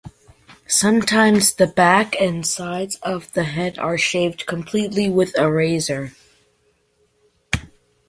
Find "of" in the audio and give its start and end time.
3.03-3.31